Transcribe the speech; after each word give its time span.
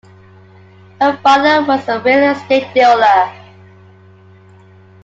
Her 0.99 1.15
father 1.17 1.63
was 1.63 1.87
a 1.87 1.99
real-estate 1.99 2.73
dealer. 2.73 3.31